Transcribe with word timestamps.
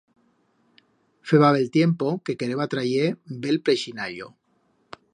Feba 1.31 1.49
tiempo 1.77 2.07
que 2.25 2.37
quereba 2.39 2.69
trayer 2.75 3.07
bel 3.47 3.63
preixinallo. 3.67 4.27